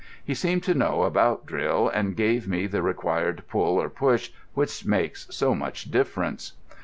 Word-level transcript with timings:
He 0.25 0.33
seemed 0.33 0.63
to 0.63 0.73
know 0.73 1.03
about 1.03 1.45
drill, 1.45 1.87
and 1.87 2.15
gave 2.15 2.47
me 2.47 2.65
the 2.65 2.81
required 2.81 3.43
pull 3.47 3.79
or 3.79 3.87
push 3.87 4.31
which 4.55 4.83
makes 4.83 5.27
so 5.29 5.53
much 5.53 5.91
difference. 5.91 6.53